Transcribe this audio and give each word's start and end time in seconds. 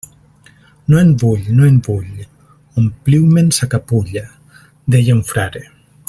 No 0.91 0.99
en 1.01 1.11
vull, 1.23 1.43
no 1.57 1.67
en 1.71 1.75
vull... 1.89 2.25
ompliu-me'n 2.83 3.53
sa 3.61 3.69
capulla... 3.77 4.27
deia 4.95 5.19
un 5.19 5.25
frare. 5.33 5.67